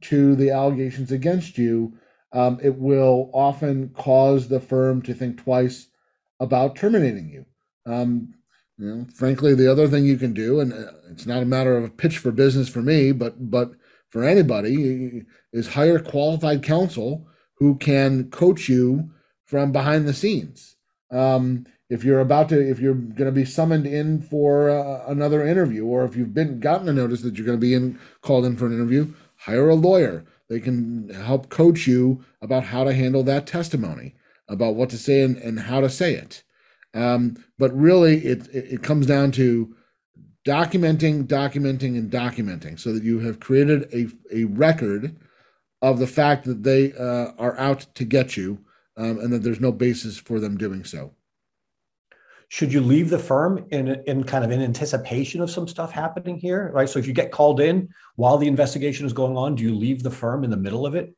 to 0.00 0.34
the 0.34 0.50
allegations 0.50 1.12
against 1.12 1.58
you, 1.58 1.92
um, 2.32 2.58
it 2.62 2.76
will 2.76 3.30
often 3.34 3.90
cause 3.90 4.48
the 4.48 4.58
firm 4.58 5.02
to 5.02 5.12
think 5.12 5.42
twice 5.42 5.88
about 6.40 6.76
terminating 6.76 7.28
you. 7.28 7.44
Um, 7.84 8.34
you 8.78 8.86
know, 8.86 9.06
frankly, 9.14 9.54
the 9.54 9.70
other 9.70 9.86
thing 9.86 10.06
you 10.06 10.16
can 10.16 10.32
do, 10.32 10.60
and 10.60 10.72
uh, 10.72 10.92
it's 11.10 11.26
not 11.26 11.42
a 11.42 11.46
matter 11.46 11.76
of 11.76 11.84
a 11.84 11.90
pitch 11.90 12.16
for 12.16 12.30
business 12.30 12.70
for 12.70 12.80
me, 12.80 13.12
but 13.12 13.50
but 13.50 13.72
for 14.08 14.24
anybody, 14.24 15.24
is 15.52 15.68
hire 15.68 15.98
qualified 15.98 16.62
counsel 16.62 17.28
who 17.56 17.76
can 17.76 18.30
coach 18.30 18.66
you 18.68 19.10
from 19.44 19.72
behind 19.72 20.08
the 20.08 20.14
scenes. 20.14 20.76
Um, 21.10 21.66
if 21.90 22.04
you're 22.04 22.20
about 22.20 22.48
to 22.50 22.60
if 22.60 22.78
you're 22.78 22.94
going 22.94 23.26
to 23.28 23.32
be 23.32 23.44
summoned 23.44 23.86
in 23.86 24.20
for 24.20 24.70
uh, 24.70 25.04
another 25.06 25.46
interview 25.46 25.84
or 25.84 26.04
if 26.04 26.16
you've 26.16 26.34
been 26.34 26.60
gotten 26.60 26.88
a 26.88 26.92
notice 26.92 27.22
that 27.22 27.36
you're 27.36 27.46
going 27.46 27.58
to 27.58 27.66
be 27.66 27.74
in 27.74 27.98
called 28.20 28.44
in 28.44 28.56
for 28.56 28.66
an 28.66 28.72
interview 28.72 29.12
hire 29.38 29.68
a 29.68 29.74
lawyer. 29.74 30.24
They 30.48 30.60
can 30.60 31.10
help 31.10 31.48
coach 31.48 31.86
you 31.86 32.24
about 32.40 32.64
how 32.64 32.84
to 32.84 32.94
handle 32.94 33.22
that 33.24 33.46
testimony 33.46 34.14
about 34.48 34.74
what 34.74 34.90
to 34.90 34.98
say 34.98 35.22
and, 35.22 35.36
and 35.36 35.60
how 35.60 35.80
to 35.80 35.90
say 35.90 36.14
it. 36.14 36.42
Um, 36.94 37.44
but 37.58 37.76
really 37.76 38.24
it, 38.24 38.48
it, 38.48 38.72
it 38.72 38.82
comes 38.82 39.06
down 39.06 39.30
to 39.32 39.74
documenting 40.46 41.26
documenting 41.26 41.98
and 41.98 42.10
documenting 42.10 42.80
so 42.80 42.92
that 42.92 43.02
you 43.02 43.18
have 43.20 43.40
created 43.40 43.88
a, 43.92 44.08
a 44.34 44.44
record 44.44 45.16
of 45.82 45.98
the 45.98 46.06
fact 46.06 46.44
that 46.44 46.62
they 46.62 46.92
uh, 46.94 47.32
are 47.38 47.58
out 47.58 47.86
to 47.94 48.04
get 48.04 48.36
you 48.36 48.58
um, 48.96 49.18
and 49.18 49.32
that 49.32 49.42
there's 49.42 49.60
no 49.60 49.70
basis 49.70 50.16
for 50.16 50.40
them 50.40 50.56
doing 50.56 50.84
so 50.84 51.12
should 52.48 52.72
you 52.72 52.80
leave 52.80 53.10
the 53.10 53.18
firm 53.18 53.64
in 53.70 53.88
in 54.06 54.24
kind 54.24 54.44
of 54.44 54.50
in 54.50 54.60
anticipation 54.60 55.40
of 55.40 55.50
some 55.50 55.68
stuff 55.68 55.92
happening 55.92 56.38
here 56.38 56.70
right 56.72 56.88
so 56.88 56.98
if 56.98 57.06
you 57.06 57.12
get 57.12 57.30
called 57.30 57.60
in 57.60 57.88
while 58.16 58.38
the 58.38 58.48
investigation 58.48 59.06
is 59.06 59.12
going 59.12 59.36
on 59.36 59.54
do 59.54 59.62
you 59.62 59.74
leave 59.74 60.02
the 60.02 60.10
firm 60.10 60.44
in 60.44 60.50
the 60.50 60.56
middle 60.56 60.86
of 60.86 60.94
it 60.94 61.14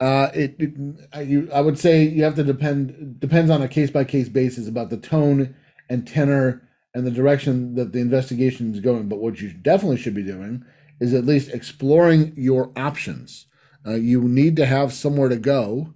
uh, 0.00 0.30
it, 0.32 0.56
it 0.58 1.26
you, 1.26 1.48
I 1.52 1.60
would 1.60 1.78
say 1.78 2.04
you 2.04 2.24
have 2.24 2.34
to 2.36 2.44
depend 2.44 3.20
depends 3.20 3.50
on 3.50 3.60
a 3.60 3.68
case 3.68 3.90
by 3.90 4.04
case 4.04 4.30
basis 4.30 4.66
about 4.66 4.88
the 4.88 4.96
tone 4.96 5.54
and 5.90 6.08
tenor 6.08 6.66
and 6.94 7.06
the 7.06 7.10
direction 7.10 7.74
that 7.74 7.92
the 7.92 8.00
investigation 8.00 8.72
is 8.72 8.80
going. 8.80 9.08
But 9.08 9.20
what 9.20 9.40
you 9.40 9.52
definitely 9.52 9.98
should 9.98 10.14
be 10.14 10.22
doing 10.22 10.64
is 11.00 11.14
at 11.14 11.26
least 11.26 11.50
exploring 11.50 12.32
your 12.36 12.72
options. 12.76 13.46
Uh, 13.86 13.94
you 13.94 14.22
need 14.22 14.56
to 14.56 14.66
have 14.66 14.92
somewhere 14.92 15.28
to 15.28 15.36
go 15.36 15.92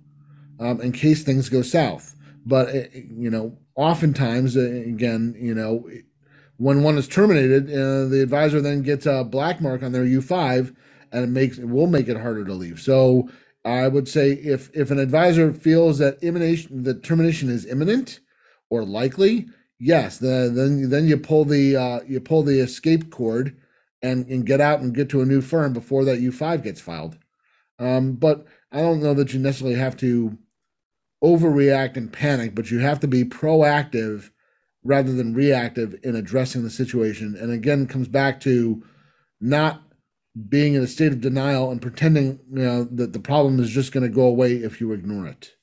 um, 0.61 0.81
in 0.81 0.93
case 0.93 1.23
things 1.23 1.49
go 1.49 1.63
south. 1.63 2.14
But 2.45 2.69
uh, 2.69 2.83
you 2.93 3.31
know, 3.31 3.59
oftentimes, 3.75 4.57
uh, 4.57 4.61
again, 4.61 5.35
you 5.39 5.55
know, 5.55 5.89
when 6.57 6.83
one 6.83 6.99
is 6.99 7.09
terminated, 7.09 7.71
uh, 7.71 8.07
the 8.07 8.21
advisor 8.23 8.61
then 8.61 8.83
gets 8.83 9.07
a 9.07 9.25
black 9.25 9.61
mark 9.61 9.83
on 9.83 9.93
their 9.93 10.05
U 10.05 10.21
five, 10.21 10.73
and 11.11 11.25
it 11.25 11.29
makes 11.29 11.59
it 11.59 11.69
will 11.69 11.87
make 11.87 12.09
it 12.09 12.21
harder 12.21 12.45
to 12.45 12.53
leave. 12.53 12.81
So 12.81 13.29
I 13.65 13.89
would 13.89 14.09
say 14.09 14.33
if 14.33 14.71
if 14.75 14.91
an 14.91 14.99
advisor 14.99 15.53
feels 15.53 15.99
that 15.99 16.19
imminent 16.23 16.85
the 16.85 16.95
termination 16.95 17.49
is 17.49 17.67
imminent 17.67 18.21
or 18.71 18.85
likely, 18.85 19.47
yes, 19.79 20.19
the, 20.19 20.51
then 20.55 20.91
then 20.91 21.07
you 21.07 21.17
pull 21.17 21.45
the 21.45 21.77
uh, 21.77 22.01
you 22.07 22.21
pull 22.21 22.43
the 22.43 22.61
escape 22.61 23.11
cord 23.11 23.57
and 24.03 24.27
and 24.29 24.47
get 24.47 24.61
out 24.61 24.81
and 24.81 24.95
get 24.95 25.09
to 25.09 25.23
a 25.23 25.27
new 25.27 25.41
firm 25.41 25.73
before 25.73 26.05
that 26.05 26.21
U 26.21 26.31
five 26.31 26.63
gets 26.63 26.81
filed. 26.81 27.17
Um, 27.79 28.13
but 28.13 28.47
I 28.71 28.81
don't 28.81 29.03
know 29.03 29.15
that 29.15 29.33
you 29.33 29.41
necessarily 29.41 29.77
have 29.77 29.97
to 29.99 30.39
overreact 31.25 31.97
and 31.97 32.13
panic, 32.13 32.55
but 32.55 32.71
you 32.71 32.81
have 32.81 33.01
to 33.01 33.09
be 33.09 33.25
proactive 33.25 34.31
rather 34.85 35.13
than 35.13 35.35
reactive 35.35 35.99
in 36.03 36.15
addressing 36.15 36.63
the 36.63 36.71
situation. 36.71 37.35
And 37.35 37.51
again, 37.51 37.87
comes 37.87 38.09
back 38.09 38.39
to 38.41 38.85
not 39.41 39.83
being 40.49 40.75
in 40.75 40.83
a 40.83 40.87
state 40.87 41.13
of 41.13 41.21
denial 41.21 41.71
and 41.71 41.81
pretending 41.81 42.41
you 42.53 42.65
know 42.65 42.85
that 42.85 43.13
the 43.13 43.21
problem 43.21 43.61
is 43.61 43.71
just 43.71 43.93
going 43.93 44.03
to 44.03 44.15
go 44.15 44.27
away 44.27 44.55
if 44.55 44.81
you 44.81 44.93
ignore 44.93 45.27
it. 45.27 45.55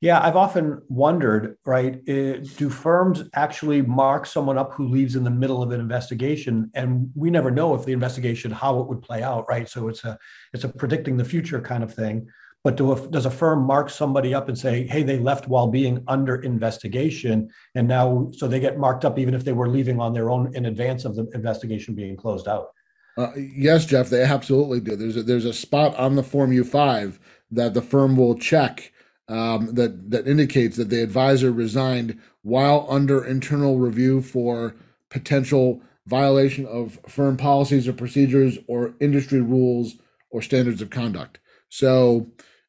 Yeah, 0.00 0.20
I've 0.22 0.36
often 0.36 0.82
wondered, 0.88 1.56
right? 1.64 2.02
Eh, 2.06 2.36
do 2.56 2.68
firms 2.68 3.24
actually 3.34 3.80
mark 3.80 4.26
someone 4.26 4.58
up 4.58 4.72
who 4.74 4.88
leaves 4.88 5.16
in 5.16 5.24
the 5.24 5.30
middle 5.30 5.62
of 5.62 5.72
an 5.72 5.80
investigation, 5.80 6.70
and 6.74 7.10
we 7.14 7.30
never 7.30 7.50
know 7.50 7.74
if 7.74 7.84
the 7.84 7.92
investigation 7.92 8.50
how 8.50 8.78
it 8.80 8.88
would 8.88 9.02
play 9.02 9.22
out, 9.22 9.46
right? 9.48 9.68
So 9.68 9.88
it's 9.88 10.04
a 10.04 10.18
it's 10.52 10.64
a 10.64 10.68
predicting 10.68 11.16
the 11.16 11.24
future 11.24 11.60
kind 11.60 11.82
of 11.82 11.92
thing. 11.92 12.28
But 12.66 12.74
do 12.74 12.90
a, 12.90 13.08
does 13.10 13.26
a 13.26 13.30
firm 13.30 13.62
mark 13.62 13.90
somebody 13.90 14.34
up 14.34 14.48
and 14.48 14.58
say, 14.58 14.88
hey, 14.88 15.04
they 15.04 15.20
left 15.20 15.46
while 15.46 15.68
being 15.68 16.02
under 16.08 16.42
investigation, 16.42 17.48
and 17.76 17.86
now 17.86 18.28
so 18.36 18.48
they 18.48 18.58
get 18.58 18.76
marked 18.76 19.04
up 19.04 19.20
even 19.20 19.34
if 19.34 19.44
they 19.44 19.52
were 19.52 19.68
leaving 19.68 20.00
on 20.00 20.12
their 20.12 20.30
own 20.30 20.52
in 20.52 20.66
advance 20.66 21.04
of 21.04 21.14
the 21.14 21.30
investigation 21.32 21.94
being 21.94 22.16
closed 22.16 22.48
out? 22.48 22.70
Uh, 23.16 23.30
yes, 23.36 23.86
Jeff, 23.86 24.10
they 24.10 24.24
absolutely 24.24 24.80
do. 24.80 24.96
There's 24.96 25.16
a, 25.16 25.22
there's 25.22 25.44
a 25.44 25.52
spot 25.52 25.94
on 25.94 26.16
the 26.16 26.24
Form 26.24 26.50
U5 26.50 27.20
that 27.52 27.72
the 27.72 27.82
firm 27.82 28.16
will 28.16 28.36
check 28.36 28.92
um, 29.28 29.72
that 29.76 30.10
that 30.10 30.26
indicates 30.26 30.76
that 30.76 30.90
the 30.90 31.04
advisor 31.04 31.52
resigned 31.52 32.18
while 32.42 32.84
under 32.90 33.24
internal 33.24 33.78
review 33.78 34.20
for 34.20 34.74
potential 35.08 35.82
violation 36.06 36.66
of 36.66 36.98
firm 37.06 37.36
policies 37.36 37.86
or 37.86 37.92
procedures 37.92 38.58
or 38.66 38.96
industry 39.00 39.40
rules 39.40 39.94
or 40.30 40.42
standards 40.42 40.82
of 40.82 40.90
conduct. 40.90 41.38
So, 41.68 42.26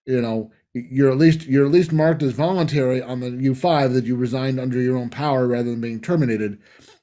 you 0.08 0.22
know, 0.22 0.52
you're 0.74 1.12
at 1.12 1.18
least 1.18 1.46
you're 1.46 1.66
at 1.66 1.72
least 1.72 1.92
marked 1.92 2.24
as 2.24 2.34
voluntary 2.34 3.02
on 3.02 3.20
the 3.20 3.30
U5 3.30 3.94
that 3.94 4.06
you 4.06 4.16
resigned 4.16 4.60
under 4.60 4.80
your 4.80 4.98
own 4.98 5.10
power 5.10 5.48
rather 5.48 5.70
than 5.70 5.82
being 5.82 6.02
terminated. 6.02 6.60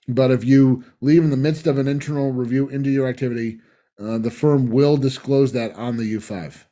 But 0.09 0.31
if 0.31 0.45
you 0.45 0.85
leave 1.01 1.23
in 1.23 1.31
the 1.31 1.37
midst 1.37 1.67
of 1.67 1.79
an 1.79 1.89
internal 1.89 2.33
review 2.33 2.69
into 2.69 2.91
your 2.91 3.09
activity, 3.09 3.61
uh, 3.99 4.19
the 4.19 4.31
firm 4.31 4.71
will 4.71 4.97
disclose 4.97 5.53
that 5.53 5.73
on 5.75 5.97
the 5.97 6.15
U5. 6.15 6.65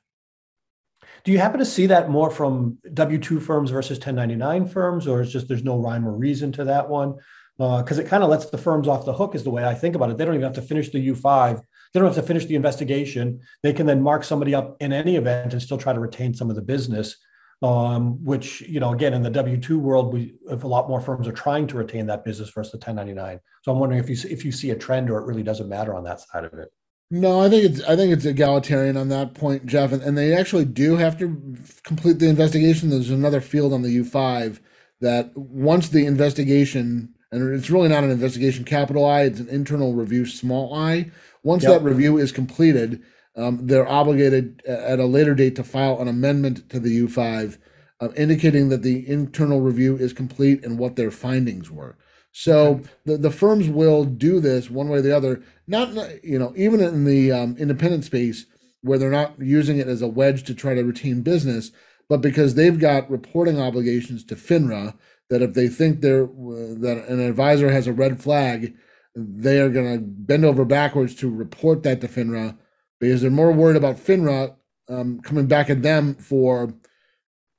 Do 1.24 1.30
you 1.30 1.38
happen 1.38 1.60
to 1.60 1.64
see 1.64 1.86
that 1.86 2.10
more 2.10 2.30
from 2.30 2.78
W 2.94 3.18
2 3.18 3.40
firms 3.40 3.70
versus 3.70 3.98
1099 3.98 4.66
firms, 4.66 5.06
or 5.06 5.22
it's 5.22 5.30
just 5.30 5.48
there's 5.48 5.64
no 5.64 5.78
rhyme 5.78 6.06
or 6.06 6.12
reason 6.12 6.50
to 6.52 6.64
that 6.64 6.88
one? 6.88 7.14
Because 7.58 7.98
uh, 7.98 8.02
it 8.02 8.08
kind 8.08 8.24
of 8.24 8.30
lets 8.30 8.46
the 8.46 8.58
firms 8.58 8.88
off 8.88 9.04
the 9.04 9.12
hook, 9.12 9.34
is 9.34 9.44
the 9.44 9.50
way 9.50 9.64
I 9.64 9.74
think 9.74 9.94
about 9.94 10.10
it. 10.10 10.18
They 10.18 10.24
don't 10.24 10.34
even 10.34 10.44
have 10.44 10.54
to 10.54 10.62
finish 10.62 10.90
the 10.90 11.08
U5, 11.08 11.62
they 11.92 12.00
don't 12.00 12.08
have 12.08 12.16
to 12.16 12.22
finish 12.22 12.46
the 12.46 12.54
investigation. 12.54 13.40
They 13.62 13.72
can 13.72 13.86
then 13.86 14.02
mark 14.02 14.24
somebody 14.24 14.54
up 14.54 14.76
in 14.80 14.92
any 14.92 15.16
event 15.16 15.52
and 15.52 15.62
still 15.62 15.78
try 15.78 15.92
to 15.92 16.00
retain 16.00 16.34
some 16.34 16.50
of 16.50 16.56
the 16.56 16.62
business. 16.62 17.16
Um, 17.62 18.24
which 18.24 18.60
you 18.62 18.80
know, 18.80 18.92
again, 18.92 19.14
in 19.14 19.22
the 19.22 19.30
W 19.30 19.56
two 19.56 19.78
world, 19.78 20.12
we 20.12 20.34
if 20.50 20.64
a 20.64 20.66
lot 20.66 20.88
more 20.88 21.00
firms 21.00 21.28
are 21.28 21.32
trying 21.32 21.68
to 21.68 21.76
retain 21.76 22.06
that 22.06 22.24
business 22.24 22.50
versus 22.50 22.72
the 22.72 22.78
1099. 22.78 23.38
So 23.62 23.70
I'm 23.70 23.78
wondering 23.78 24.02
if 24.02 24.10
you 24.10 24.16
if 24.28 24.44
you 24.44 24.50
see 24.50 24.70
a 24.70 24.74
trend, 24.74 25.08
or 25.10 25.18
it 25.18 25.26
really 25.26 25.44
doesn't 25.44 25.68
matter 25.68 25.94
on 25.94 26.02
that 26.02 26.20
side 26.20 26.44
of 26.44 26.54
it. 26.54 26.72
No, 27.12 27.40
I 27.40 27.50
think 27.50 27.64
it's 27.64 27.82
I 27.84 27.94
think 27.94 28.12
it's 28.12 28.24
egalitarian 28.24 28.96
on 28.96 29.10
that 29.10 29.34
point, 29.34 29.66
Jeff, 29.66 29.92
and, 29.92 30.02
and 30.02 30.18
they 30.18 30.34
actually 30.34 30.64
do 30.64 30.96
have 30.96 31.16
to 31.18 31.56
complete 31.84 32.18
the 32.18 32.28
investigation. 32.28 32.88
There's 32.88 33.10
another 33.10 33.42
field 33.42 33.72
on 33.72 33.82
the 33.82 33.98
U5 33.98 34.58
that 35.02 35.30
once 35.36 35.90
the 35.90 36.06
investigation, 36.06 37.14
and 37.32 37.54
it's 37.54 37.70
really 37.70 37.88
not 37.88 38.04
an 38.04 38.10
investigation 38.10 38.64
capital 38.64 39.04
I, 39.06 39.22
it's 39.22 39.40
an 39.40 39.48
internal 39.48 39.94
review 39.94 40.26
small 40.26 40.74
I. 40.74 41.10
Once 41.42 41.64
yep. 41.64 41.72
that 41.72 41.82
review 41.82 42.18
is 42.18 42.30
completed, 42.30 43.02
um, 43.34 43.66
they're 43.66 43.88
obligated 43.88 44.62
at 44.66 45.00
a 45.00 45.06
later 45.06 45.34
date 45.34 45.56
to 45.56 45.64
file 45.64 46.00
an 46.00 46.08
amendment 46.08 46.68
to 46.68 46.78
the 46.78 47.00
U5, 47.00 47.56
uh, 48.00 48.08
indicating 48.16 48.68
that 48.68 48.82
the 48.82 49.08
internal 49.08 49.62
review 49.62 49.96
is 49.96 50.12
complete 50.12 50.62
and 50.62 50.78
what 50.78 50.96
their 50.96 51.10
findings 51.10 51.70
were. 51.70 51.96
So 52.32 52.82
the, 53.04 53.16
the 53.16 53.30
firms 53.30 53.68
will 53.68 54.04
do 54.04 54.38
this 54.38 54.70
one 54.70 54.88
way 54.88 54.98
or 54.98 55.02
the 55.02 55.16
other. 55.16 55.42
Not 55.66 55.94
you 56.22 56.38
know 56.38 56.52
even 56.56 56.80
in 56.80 57.04
the 57.04 57.32
um, 57.32 57.56
independent 57.58 58.04
space 58.04 58.46
where 58.82 58.98
they're 58.98 59.10
not 59.10 59.38
using 59.38 59.78
it 59.78 59.86
as 59.86 60.02
a 60.02 60.08
wedge 60.08 60.42
to 60.44 60.54
try 60.54 60.74
to 60.74 60.82
retain 60.82 61.22
business, 61.22 61.70
but 62.08 62.20
because 62.20 62.54
they've 62.54 62.78
got 62.78 63.10
reporting 63.10 63.60
obligations 63.60 64.24
to 64.24 64.34
FINRA 64.34 64.94
that 65.32 65.40
if 65.40 65.54
they 65.54 65.66
think 65.66 66.02
they're 66.02 66.26
that 66.26 67.06
an 67.08 67.18
advisor 67.18 67.72
has 67.72 67.86
a 67.86 67.92
red 67.92 68.20
flag, 68.20 68.74
they 69.16 69.60
are 69.60 69.70
going 69.70 69.98
to 69.98 70.04
bend 70.04 70.44
over 70.44 70.66
backwards 70.66 71.14
to 71.14 71.30
report 71.30 71.82
that 71.84 72.02
to 72.02 72.08
FINRA 72.08 72.58
because 73.00 73.22
they're 73.22 73.30
more 73.30 73.50
worried 73.50 73.78
about 73.78 73.96
FINRA 73.96 74.54
um, 74.90 75.20
coming 75.20 75.46
back 75.46 75.70
at 75.70 75.80
them 75.80 76.16
for 76.16 76.74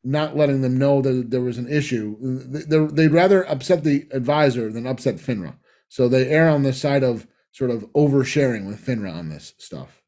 not 0.03 0.37
letting 0.37 0.61
them 0.61 0.77
know 0.77 1.01
that 1.01 1.31
there 1.31 1.41
was 1.41 1.57
an 1.57 1.67
issue. 1.67 2.15
They'd 2.21 3.07
rather 3.07 3.49
upset 3.49 3.83
the 3.83 4.07
advisor 4.11 4.71
than 4.71 4.85
upset 4.85 5.15
FINRA. 5.15 5.55
So 5.89 6.07
they 6.07 6.27
err 6.27 6.49
on 6.49 6.61
the 6.61 6.73
side 6.73 7.03
of 7.03 7.25
sort 7.53 7.71
of 7.71 7.91
oversharing 7.93 8.67
with 8.67 8.85
FINRA 8.85 9.11
on 9.11 9.29
this 9.29 9.55
stuff. 9.57 10.02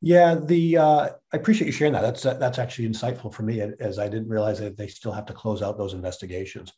Yeah, 0.00 0.34
the 0.34 0.78
uh, 0.78 1.08
I 1.32 1.36
appreciate 1.36 1.66
you 1.66 1.72
sharing 1.72 1.92
that. 1.92 2.02
That's 2.02 2.22
that's 2.22 2.58
actually 2.58 2.88
insightful 2.88 3.32
for 3.32 3.42
me, 3.42 3.60
as 3.60 3.98
I 3.98 4.08
didn't 4.08 4.28
realize 4.28 4.58
that 4.60 4.76
they 4.76 4.86
still 4.86 5.12
have 5.12 5.26
to 5.26 5.34
close 5.34 5.60
out 5.60 5.76
those 5.76 5.92
investigations. 5.92 6.72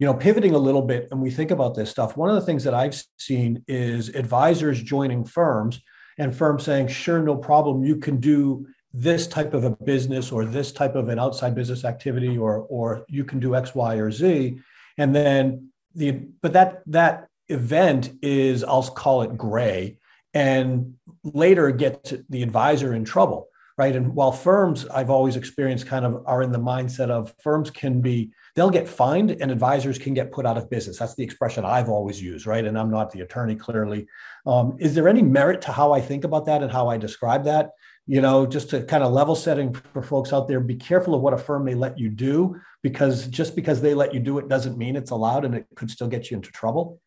You 0.00 0.06
know, 0.06 0.14
pivoting 0.14 0.56
a 0.56 0.58
little 0.58 0.82
bit, 0.82 1.06
and 1.12 1.22
we 1.22 1.30
think 1.30 1.52
about 1.52 1.76
this 1.76 1.88
stuff. 1.90 2.16
One 2.16 2.30
of 2.30 2.34
the 2.34 2.40
things 2.46 2.64
that 2.64 2.74
I've 2.74 3.00
seen 3.16 3.62
is 3.68 4.08
advisors 4.08 4.82
joining 4.82 5.24
firms, 5.24 5.80
and 6.18 6.34
firms 6.34 6.64
saying, 6.64 6.88
"Sure, 6.88 7.22
no 7.22 7.36
problem. 7.36 7.84
You 7.84 7.96
can 7.96 8.18
do 8.18 8.66
this 8.94 9.26
type 9.26 9.54
of 9.54 9.64
a 9.64 9.70
business 9.70 10.30
or 10.30 10.44
this 10.44 10.70
type 10.72 10.94
of 10.94 11.08
an 11.08 11.18
outside 11.18 11.54
business 11.54 11.84
activity 11.84 12.38
or 12.38 12.64
or 12.70 13.04
you 13.08 13.24
can 13.24 13.40
do 13.40 13.56
x 13.56 13.74
y 13.74 13.96
or 13.96 14.08
z 14.08 14.56
and 14.98 15.12
then 15.12 15.68
the 15.96 16.12
but 16.40 16.52
that 16.52 16.80
that 16.86 17.26
event 17.48 18.12
is 18.22 18.62
i'll 18.62 18.84
call 18.84 19.22
it 19.22 19.36
gray 19.36 19.98
and 20.34 20.94
later 21.22 21.70
get 21.70 22.12
the 22.28 22.42
advisor 22.42 22.94
in 22.94 23.04
trouble 23.04 23.48
right? 23.76 23.96
And 23.96 24.14
while 24.14 24.32
firms 24.32 24.86
i've 24.88 25.10
always 25.10 25.36
experienced 25.36 25.86
kind 25.86 26.04
of 26.04 26.22
are 26.26 26.42
in 26.42 26.52
the 26.52 26.58
mindset 26.58 27.10
of 27.10 27.34
firms 27.42 27.70
can 27.70 28.00
be 28.00 28.30
they'll 28.54 28.70
get 28.70 28.88
fined 28.88 29.32
and 29.32 29.50
advisors 29.50 29.98
can 29.98 30.14
get 30.14 30.30
put 30.30 30.46
out 30.46 30.56
of 30.56 30.70
business. 30.70 30.98
That's 30.98 31.14
the 31.14 31.24
expression 31.24 31.64
i've 31.64 31.88
always 31.88 32.22
used 32.22 32.46
right? 32.46 32.64
And 32.64 32.78
i'm 32.78 32.90
not 32.90 33.10
the 33.10 33.20
attorney 33.20 33.56
clearly. 33.56 34.06
Um, 34.46 34.76
is 34.78 34.94
there 34.94 35.08
any 35.08 35.22
merit 35.22 35.60
to 35.62 35.72
how 35.72 35.92
i 35.92 36.00
think 36.00 36.24
about 36.24 36.46
that 36.46 36.62
and 36.62 36.70
how 36.70 36.88
i 36.88 36.96
describe 36.96 37.44
that? 37.44 37.70
You 38.06 38.20
know, 38.20 38.44
just 38.44 38.68
to 38.70 38.82
kind 38.82 39.02
of 39.02 39.12
level 39.12 39.34
setting 39.34 39.72
for 39.72 40.02
folks 40.02 40.32
out 40.32 40.46
there, 40.46 40.60
be 40.60 40.76
careful 40.76 41.14
of 41.14 41.22
what 41.22 41.32
a 41.32 41.38
firm 41.38 41.64
may 41.64 41.74
let 41.74 41.98
you 41.98 42.10
do 42.10 42.60
because 42.82 43.26
just 43.28 43.56
because 43.56 43.80
they 43.80 43.94
let 43.94 44.12
you 44.12 44.20
do 44.20 44.36
it 44.38 44.46
doesn't 44.46 44.76
mean 44.76 44.94
it's 44.94 45.10
allowed 45.10 45.46
and 45.46 45.54
it 45.54 45.66
could 45.74 45.90
still 45.90 46.08
get 46.08 46.30
you 46.30 46.36
into 46.36 46.52
trouble. 46.52 47.00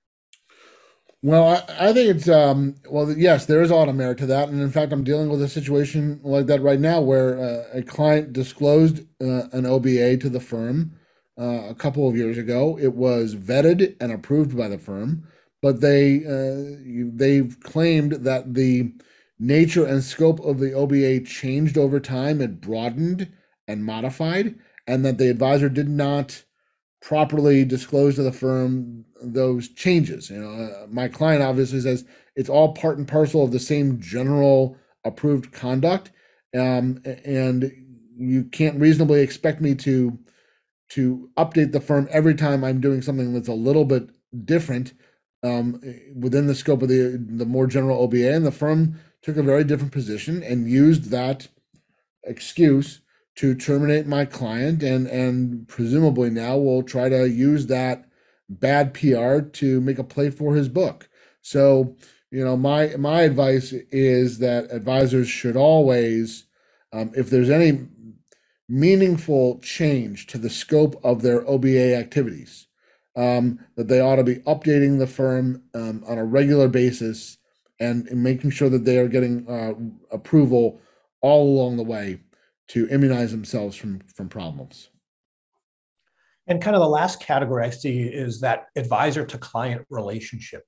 Well, 1.24 1.48
I, 1.48 1.90
I 1.90 1.94
think 1.94 2.16
it's 2.16 2.30
um, 2.30 2.76
well, 2.90 3.12
yes, 3.12 3.46
there 3.46 3.62
is 3.62 3.72
a 3.72 3.76
lot 3.76 3.90
of 3.90 3.96
merit 3.96 4.20
to 4.20 4.26
that, 4.28 4.50
and 4.50 4.62
in 4.62 4.70
fact, 4.72 4.94
I'm 4.94 5.04
dealing 5.04 5.30
with 5.30 5.42
a 5.42 5.50
situation 5.50 6.20
like 6.24 6.46
that 6.46 6.62
right 6.62 6.80
now 6.80 7.02
where 7.02 7.40
uh, 7.40 7.64
a 7.74 7.82
client 7.82 8.34
disclosed 8.34 9.00
uh, 9.22 9.48
an 9.52 9.66
OBA 9.66 10.18
to 10.18 10.30
the 10.30 10.40
firm 10.40 10.94
uh, 11.40 11.64
a 11.70 11.76
couple 11.76 12.08
of 12.08 12.16
years 12.16 12.38
ago. 12.38 12.78
It 12.80 12.94
was 12.94 13.36
vetted 13.36 13.96
and 14.00 14.12
approved 14.12 14.56
by 14.56 14.68
the 14.68 14.78
firm, 14.78 15.28
but 15.62 15.82
they 15.82 16.24
uh, 16.24 16.78
they've 17.16 17.60
claimed 17.62 18.12
that 18.24 18.54
the 18.54 18.94
nature 19.40 19.86
and 19.86 20.04
scope 20.04 20.40
of 20.42 20.60
the 20.60 20.74
OBA 20.74 21.22
changed 21.22 21.78
over 21.80 22.00
time, 22.00 22.42
it 22.42 22.62
broadened 22.62 23.32
and 23.68 23.84
modified, 23.84 24.56
and 24.86 25.04
that 25.04 25.18
the 25.18 25.30
advisor 25.30 25.68
did 25.68 25.90
not 25.90 26.44
properly 27.01 27.63
disclose 27.63 28.16
to 28.16 28.24
the 28.24 28.32
firm 28.32 29.06
those 29.22 29.70
changes. 29.70 30.30
You 30.30 30.42
know, 30.42 30.50
uh, 30.50 30.88
my 30.89 31.08
client 31.08 31.44
obviously 31.44 31.80
says 31.82 32.06
it's 32.36 32.50
all 32.50 32.74
part 32.74 32.98
and 32.98 33.08
parcel 33.08 33.44
of 33.44 33.51
the 33.51 33.60
same 33.60 34.00
general 34.00 34.77
approved 35.04 35.51
conduct, 35.51 36.12
um, 36.58 37.01
and 37.25 37.72
you 38.16 38.46
can't 38.46 38.80
reasonably 38.80 39.22
expect 39.22 39.62
me 39.62 39.75
to 39.75 40.18
to 40.89 41.30
update 41.38 41.74
the 41.74 41.82
firm 41.82 42.08
every 42.12 42.34
time 42.34 42.63
I'm 42.63 42.80
doing 42.80 43.01
something 43.01 43.34
that's 43.34 43.50
a 43.50 43.54
little 43.54 43.84
bit 43.84 44.10
different 44.46 44.94
um, 45.44 45.82
within 46.16 46.48
the 46.48 46.56
scope 46.56 46.82
of 46.82 46.89
the 46.89 47.24
the 47.30 47.46
more 47.46 47.68
general 47.68 48.01
OBA, 48.01 48.34
and 48.34 48.46
the 48.46 48.51
firm 48.51 49.00
took 49.22 49.38
a 49.38 49.44
very 49.44 49.63
different 49.63 49.92
position 49.92 50.44
and 50.44 50.70
used 50.70 51.10
that 51.12 51.48
excuse 52.24 53.01
to 53.38 53.53
terminate 53.53 54.08
my 54.08 54.25
client 54.25 54.84
and 54.84 55.08
and 55.08 55.67
presumably 55.67 56.29
now 56.29 56.58
will 56.58 56.84
try 56.84 57.08
to 57.08 57.29
use 57.29 57.67
that 57.67 58.06
bad 58.50 58.94
PR 58.94 59.39
to 59.39 59.79
make 59.82 60.00
a 60.00 60.03
play 60.03 60.29
for 60.29 60.56
his 60.56 60.67
book. 60.67 61.08
So, 61.41 61.96
you 62.32 62.44
know, 62.44 62.58
my 62.58 62.96
my 62.98 63.22
advice 63.22 63.74
is 63.91 64.39
that 64.39 64.72
advisors 64.72 65.29
should 65.29 65.56
always, 65.56 66.46
um, 66.91 67.12
if 67.15 67.29
there's 67.29 67.50
any 67.50 67.88
meaningful 68.67 69.60
change 69.60 70.27
to 70.27 70.38
the 70.38 70.50
scope 70.50 71.00
of 71.03 71.22
their 71.22 71.48
OBA 71.48 71.96
activities, 71.96 72.67
um, 73.15 73.60
that 73.75 73.88
they 73.88 74.01
ought 74.01 74.17
to 74.17 74.24
be 74.24 74.38
updating 74.38 74.98
the 74.98 75.08
firm 75.08 75.62
um, 75.75 76.03
on 76.08 76.17
a 76.17 76.25
regular 76.25 76.67
basis 76.67 77.38
and 77.79 78.10
making 78.12 78.50
sure 78.50 78.70
that 78.70 78.86
they 78.86 78.98
are 78.98 79.08
getting 79.08 79.48
uh, 79.48 79.74
approval 80.12 80.82
all 81.22 81.44
along 81.44 81.77
the 81.77 81.84
way 81.84 82.20
to 82.70 82.88
immunize 82.90 83.32
themselves 83.32 83.76
from 83.76 84.02
from 84.16 84.30
problems. 84.30 84.90
And 86.48 86.62
kind 86.62 86.76
of 86.76 86.82
the 86.82 86.88
last 86.88 87.20
category 87.20 87.66
I 87.66 87.70
see 87.70 88.04
is 88.04 88.40
that 88.42 88.68
advisor 88.76 89.26
to 89.26 89.38
client 89.38 89.86
relationship. 89.90 90.64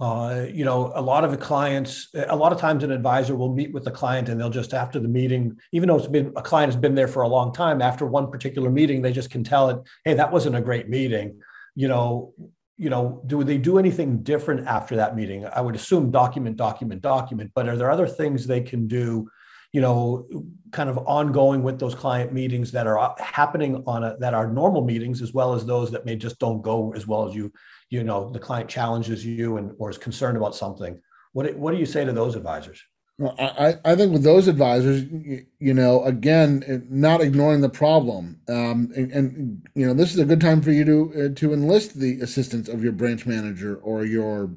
Uh, 0.00 0.46
you 0.50 0.64
know, 0.64 0.92
a 0.94 1.02
lot 1.02 1.24
of 1.24 1.30
the 1.30 1.36
clients, 1.36 2.08
a 2.14 2.34
lot 2.34 2.52
of 2.52 2.58
times 2.58 2.82
an 2.82 2.90
advisor 2.90 3.36
will 3.36 3.54
meet 3.54 3.70
with 3.74 3.84
the 3.84 3.90
client 3.90 4.30
and 4.30 4.40
they'll 4.40 4.48
just 4.48 4.72
after 4.72 4.98
the 4.98 5.08
meeting, 5.08 5.54
even 5.72 5.88
though 5.88 5.96
it's 5.96 6.06
been 6.06 6.32
a 6.36 6.42
client 6.42 6.72
has 6.72 6.80
been 6.80 6.94
there 6.94 7.06
for 7.06 7.22
a 7.22 7.28
long 7.28 7.52
time, 7.52 7.82
after 7.82 8.06
one 8.06 8.30
particular 8.30 8.70
meeting, 8.70 9.02
they 9.02 9.12
just 9.12 9.30
can 9.30 9.44
tell 9.44 9.68
it, 9.68 9.76
hey, 10.06 10.14
that 10.14 10.32
wasn't 10.32 10.56
a 10.56 10.60
great 10.62 10.88
meeting. 10.88 11.38
You 11.74 11.88
know, 11.88 12.32
you 12.78 12.88
know, 12.88 13.22
do 13.26 13.44
they 13.44 13.58
do 13.58 13.78
anything 13.78 14.22
different 14.22 14.66
after 14.66 14.96
that 14.96 15.14
meeting? 15.14 15.44
I 15.44 15.60
would 15.60 15.74
assume 15.74 16.10
document, 16.10 16.56
document, 16.56 17.02
document, 17.02 17.50
but 17.54 17.68
are 17.68 17.76
there 17.76 17.90
other 17.90 18.08
things 18.08 18.46
they 18.46 18.62
can 18.62 18.88
do, 18.88 19.28
you 19.72 19.80
know, 19.80 20.28
kind 20.72 20.90
of 20.90 20.98
ongoing 20.98 21.62
with 21.62 21.78
those 21.78 21.94
client 21.94 22.32
meetings 22.32 22.72
that 22.72 22.86
are 22.86 23.14
happening 23.18 23.82
on 23.86 24.04
a, 24.04 24.16
that 24.18 24.34
are 24.34 24.48
normal 24.48 24.84
meetings 24.84 25.22
as 25.22 25.32
well 25.32 25.54
as 25.54 25.64
those 25.64 25.90
that 25.90 26.04
may 26.04 26.16
just 26.16 26.38
don't 26.38 26.62
go 26.62 26.92
as 26.94 27.06
well 27.06 27.28
as 27.28 27.34
you, 27.34 27.52
you 27.88 28.02
know, 28.02 28.30
the 28.30 28.38
client 28.38 28.68
challenges 28.68 29.24
you 29.24 29.56
and 29.56 29.72
or 29.78 29.90
is 29.90 29.98
concerned 29.98 30.36
about 30.36 30.54
something. 30.54 31.00
What 31.32 31.54
what 31.56 31.72
do 31.72 31.78
you 31.78 31.86
say 31.86 32.04
to 32.04 32.12
those 32.12 32.34
advisors? 32.34 32.82
Well, 33.18 33.34
I, 33.38 33.74
I 33.84 33.96
think 33.96 34.14
with 34.14 34.22
those 34.22 34.48
advisors, 34.48 35.02
you, 35.02 35.44
you 35.58 35.74
know, 35.74 36.02
again, 36.04 36.86
not 36.88 37.20
ignoring 37.20 37.60
the 37.60 37.68
problem, 37.68 38.40
um, 38.48 38.90
and, 38.96 39.12
and, 39.12 39.68
you 39.74 39.86
know, 39.86 39.92
this 39.92 40.14
is 40.14 40.18
a 40.18 40.24
good 40.24 40.40
time 40.40 40.62
for 40.62 40.70
you 40.70 40.86
to 40.86 41.12
uh, 41.26 41.34
to 41.38 41.52
enlist 41.52 42.00
the 42.00 42.18
assistance 42.22 42.66
of 42.66 42.82
your 42.82 42.92
branch 42.92 43.26
manager 43.26 43.76
or 43.76 44.06
your 44.06 44.50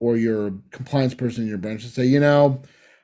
or 0.00 0.16
your 0.16 0.52
compliance 0.72 1.14
person 1.14 1.44
in 1.44 1.48
your 1.48 1.58
branch 1.58 1.84
and 1.84 1.92
say, 1.92 2.06
you 2.06 2.18
know, 2.18 2.60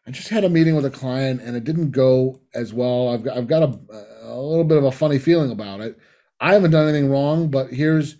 I 0.06 0.10
just 0.10 0.28
had 0.28 0.44
a 0.44 0.50
meeting 0.50 0.76
with 0.76 0.84
a 0.84 0.90
client 0.90 1.40
and 1.40 1.56
it 1.56 1.64
didn't 1.64 1.90
go 1.90 2.40
as 2.54 2.74
well. 2.74 3.08
I've 3.08 3.24
got 3.24 3.36
I've 3.36 3.48
got 3.48 3.62
a, 3.62 3.78
a 4.22 4.36
little 4.36 4.64
bit 4.64 4.78
of 4.78 4.84
a 4.84 4.92
funny 4.92 5.18
feeling 5.18 5.50
about 5.50 5.80
it. 5.80 5.98
I 6.40 6.52
haven't 6.52 6.72
done 6.72 6.88
anything 6.88 7.10
wrong, 7.10 7.48
but 7.48 7.70
here's 7.70 8.16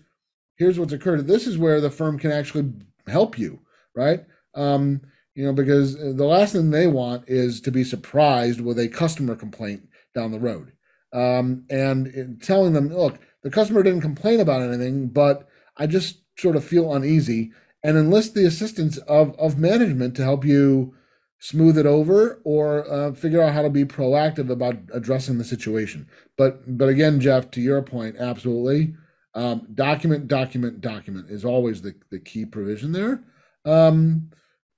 here's 0.56 0.78
what's 0.78 0.92
occurred. 0.92 1.26
This 1.26 1.46
is 1.46 1.58
where 1.58 1.80
the 1.80 1.90
firm 1.90 2.18
can 2.18 2.32
actually 2.32 2.72
help 3.06 3.38
you, 3.38 3.60
right? 3.94 4.24
Um, 4.54 5.02
you 5.34 5.44
know, 5.44 5.52
because 5.52 5.96
the 5.96 6.24
last 6.24 6.52
thing 6.52 6.70
they 6.70 6.86
want 6.86 7.24
is 7.28 7.60
to 7.62 7.70
be 7.70 7.84
surprised 7.84 8.60
with 8.60 8.78
a 8.78 8.88
customer 8.88 9.34
complaint 9.34 9.88
down 10.14 10.30
the 10.30 10.40
road. 10.40 10.72
Um, 11.12 11.64
and 11.70 12.40
telling 12.42 12.72
them, 12.72 12.88
look, 12.88 13.18
the 13.42 13.50
customer 13.50 13.82
didn't 13.82 14.00
complain 14.00 14.40
about 14.40 14.62
anything, 14.62 15.08
but 15.08 15.48
I 15.76 15.86
just 15.86 16.20
sort 16.38 16.56
of 16.56 16.64
feel 16.64 16.92
uneasy 16.92 17.52
and 17.82 17.96
enlist 17.96 18.34
the 18.34 18.46
assistance 18.46 18.96
of, 18.98 19.38
of 19.38 19.58
management 19.58 20.16
to 20.16 20.24
help 20.24 20.44
you 20.44 20.94
smooth 21.44 21.76
it 21.76 21.84
over 21.84 22.40
or 22.44 22.90
uh, 22.90 23.12
figure 23.12 23.42
out 23.42 23.52
how 23.52 23.60
to 23.60 23.68
be 23.68 23.84
proactive 23.84 24.48
about 24.48 24.78
addressing 24.94 25.36
the 25.36 25.44
situation. 25.44 26.08
But 26.38 26.78
but 26.78 26.88
again, 26.88 27.20
Jeff, 27.20 27.50
to 27.50 27.60
your 27.60 27.82
point, 27.82 28.16
absolutely. 28.18 28.94
Um, 29.34 29.66
document, 29.74 30.26
document, 30.26 30.80
document 30.80 31.28
is 31.28 31.44
always 31.44 31.82
the, 31.82 31.94
the 32.10 32.18
key 32.18 32.46
provision 32.46 32.92
there. 32.92 33.24
Um, 33.66 34.30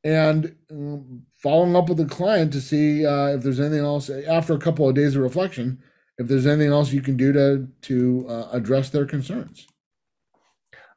and 0.03 0.57
um, 0.69 1.23
following 1.41 1.77
up 1.77 1.89
with 1.89 1.99
the 1.99 2.05
client 2.05 2.53
to 2.55 2.61
see 2.61 3.07
uh, 3.07 3.29
if 3.29 3.43
there's 3.43 3.61
anything 3.61 3.85
else 3.85 4.11
after 4.11 4.53
a 4.53 4.59
couple 4.59 4.89
of 4.89 4.97
days 4.97 5.15
of 5.15 5.23
reflection, 5.23 5.81
if 6.19 6.27
there's 6.27 6.47
anything 6.47 6.73
else 6.73 6.91
you 6.93 7.03
can 7.03 7.17
do 7.17 7.33
to 7.33 7.69
to 7.83 8.27
uh, 8.29 8.49
address 8.51 8.91
their 8.91 9.07
concerns. 9.07 9.69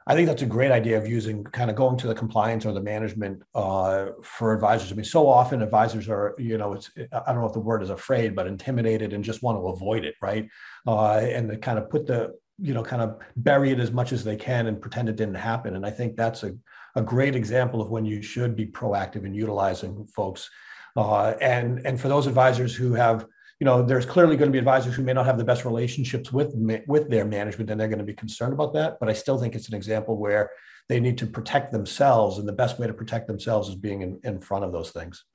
I 0.10 0.16
think 0.16 0.28
that's 0.28 0.42
a 0.42 0.48
great 0.48 0.72
idea 0.72 0.98
of 0.98 1.08
using 1.08 1.44
kind 1.44 1.70
of 1.70 1.76
going 1.76 1.96
to 1.98 2.08
the 2.08 2.16
compliance 2.16 2.66
or 2.66 2.74
the 2.74 2.82
management 2.82 3.44
uh, 3.54 4.08
for 4.24 4.56
advisors. 4.56 4.92
I 4.92 4.96
mean, 4.96 5.06
so 5.06 5.30
often 5.30 5.62
advisors 5.62 6.10
are, 6.10 6.34
you 6.40 6.58
know, 6.58 6.74
it's 6.74 6.90
I 6.98 7.32
don't 7.32 7.42
know 7.42 7.46
if 7.46 7.54
the 7.54 7.60
word 7.60 7.84
is 7.84 7.92
afraid, 7.92 8.36
but 8.36 8.48
intimidated 8.48 9.14
and 9.14 9.24
just 9.24 9.44
want 9.44 9.60
to 9.60 9.68
avoid 9.68 10.06
it, 10.06 10.16
right? 10.20 10.50
Uh, 10.88 11.18
and 11.18 11.48
they 11.48 11.58
kind 11.58 11.78
of 11.78 11.92
put 11.92 12.08
the, 12.08 12.34
you 12.58 12.74
know, 12.74 12.82
kind 12.82 13.04
of 13.04 13.20
bury 13.36 13.70
it 13.70 13.80
as 13.80 13.92
much 13.92 14.12
as 14.12 14.24
they 14.24 14.36
can 14.36 14.66
and 14.66 14.82
pretend 14.82 15.10
it 15.10 15.16
didn't 15.16 15.36
happen. 15.36 15.76
And 15.76 15.86
I 15.86 15.92
think 15.92 16.18
that's 16.18 16.42
a, 16.42 16.56
a 16.96 17.04
great 17.04 17.36
example 17.36 17.80
of 17.80 17.92
when 17.92 18.04
you 18.04 18.24
should 18.24 18.56
be 18.56 18.66
proactive 18.66 19.26
in 19.26 19.36
utilizing 19.36 20.08
folks. 20.08 20.50
Uh, 20.96 21.36
and 21.40 21.86
and 21.86 22.02
for 22.02 22.08
those 22.08 22.26
advisors 22.26 22.74
who 22.74 22.96
have 22.96 23.28
you 23.60 23.66
know, 23.66 23.84
there's 23.84 24.06
clearly 24.06 24.38
going 24.38 24.48
to 24.48 24.54
be 24.54 24.58
advisors 24.58 24.96
who 24.96 25.04
may 25.04 25.12
not 25.14 25.26
have 25.26 25.38
the 25.38 25.44
best 25.44 25.66
relationships 25.66 26.32
with 26.32 26.54
with 26.88 27.10
their 27.10 27.26
management, 27.26 27.70
and 27.70 27.80
they're 27.80 27.90
going 27.90 28.00
to 28.00 28.06
be 28.06 28.14
concerned 28.14 28.54
about 28.54 28.74
that. 28.74 28.98
But 29.00 29.10
I 29.10 29.14
still 29.14 29.38
think 29.38 29.54
it's 29.54 29.68
an 29.68 29.76
example 29.76 30.18
where 30.18 30.52
they 30.88 31.00
need 31.00 31.18
to 31.18 31.28
protect 31.28 31.72
themselves, 31.72 32.38
and 32.38 32.48
the 32.48 32.54
best 32.54 32.80
way 32.80 32.88
to 32.88 32.94
protect 32.94 33.28
themselves 33.28 33.68
is 33.68 33.76
being 33.76 34.02
in, 34.02 34.20
in 34.24 34.40
front 34.40 34.64
of 34.64 34.72
those 34.72 34.92
things. 34.92 35.26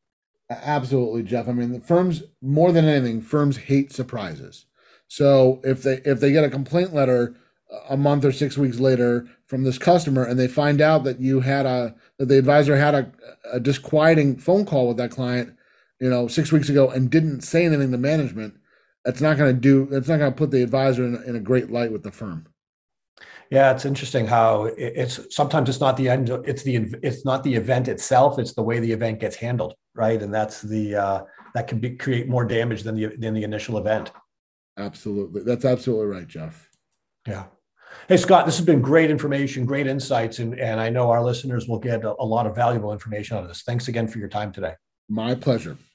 Absolutely, 0.50 1.22
Jeff. 1.22 1.48
I 1.48 1.52
mean, 1.52 1.72
the 1.72 1.80
firms 1.80 2.22
more 2.40 2.72
than 2.72 2.86
anything, 2.86 3.20
firms 3.20 3.56
hate 3.56 3.92
surprises. 3.92 4.66
So 5.06 5.60
if 5.62 5.82
they 5.82 6.00
if 6.06 6.20
they 6.20 6.32
get 6.32 6.44
a 6.44 6.50
complaint 6.50 6.94
letter 6.94 7.36
uh, 7.70 7.80
a 7.90 7.96
month 7.96 8.24
or 8.24 8.32
six 8.32 8.56
weeks 8.56 8.78
later 8.80 9.28
from 9.46 9.64
this 9.64 9.76
customer, 9.76 10.24
and 10.24 10.38
they 10.38 10.48
find 10.48 10.80
out 10.80 11.04
that 11.04 11.20
you 11.20 11.40
had 11.40 11.66
a 11.66 11.94
that 12.18 12.26
the 12.26 12.38
advisor 12.38 12.76
had 12.76 12.94
a, 12.94 13.12
a 13.52 13.60
disquieting 13.60 14.38
phone 14.38 14.64
call 14.64 14.88
with 14.88 14.96
that 14.96 15.10
client 15.10 15.54
you 16.00 16.10
know, 16.10 16.28
six 16.28 16.52
weeks 16.52 16.68
ago 16.68 16.90
and 16.90 17.10
didn't 17.10 17.42
say 17.42 17.64
anything 17.64 17.92
to 17.92 17.98
management, 17.98 18.54
that's 19.04 19.20
not 19.20 19.36
going 19.36 19.54
to 19.54 19.60
do. 19.60 19.86
That's 19.86 20.08
not 20.08 20.18
going 20.18 20.32
to 20.32 20.36
put 20.36 20.50
the 20.50 20.62
advisor 20.62 21.04
in, 21.04 21.22
in 21.24 21.36
a 21.36 21.40
great 21.40 21.70
light 21.70 21.92
with 21.92 22.02
the 22.02 22.10
firm. 22.10 22.46
Yeah, 23.50 23.72
it's 23.72 23.84
interesting 23.84 24.26
how 24.26 24.70
it's 24.76 25.20
sometimes 25.34 25.68
it's 25.68 25.80
not 25.80 25.96
the 25.96 26.08
end. 26.08 26.30
It's 26.44 26.62
the 26.62 26.94
it's 27.02 27.24
not 27.24 27.44
the 27.44 27.54
event 27.54 27.88
itself. 27.88 28.38
It's 28.38 28.54
the 28.54 28.62
way 28.62 28.80
the 28.80 28.90
event 28.90 29.20
gets 29.20 29.36
handled, 29.36 29.74
right? 29.94 30.20
And 30.20 30.32
that's 30.32 30.62
the 30.62 30.96
uh, 30.96 31.20
that 31.54 31.68
can 31.68 31.78
be 31.78 31.90
create 31.90 32.28
more 32.28 32.44
damage 32.44 32.82
than 32.82 32.96
the 32.96 33.14
than 33.16 33.34
the 33.34 33.44
initial 33.44 33.78
event. 33.78 34.10
Absolutely, 34.78 35.42
that's 35.42 35.64
absolutely 35.64 36.06
right, 36.06 36.26
Jeff. 36.26 36.68
Yeah. 37.28 37.44
Hey 38.08 38.16
Scott, 38.16 38.44
this 38.44 38.56
has 38.56 38.66
been 38.66 38.82
great 38.82 39.10
information, 39.10 39.66
great 39.66 39.86
insights, 39.86 40.38
and 40.38 40.58
and 40.58 40.80
I 40.80 40.90
know 40.90 41.10
our 41.10 41.22
listeners 41.22 41.68
will 41.68 41.78
get 41.78 42.02
a, 42.02 42.14
a 42.18 42.24
lot 42.24 42.46
of 42.46 42.56
valuable 42.56 42.92
information 42.92 43.36
out 43.36 43.42
of 43.42 43.48
this. 43.48 43.62
Thanks 43.62 43.88
again 43.88 44.08
for 44.08 44.18
your 44.18 44.28
time 44.28 44.52
today. 44.52 44.74
My 45.08 45.34
pleasure. 45.34 45.76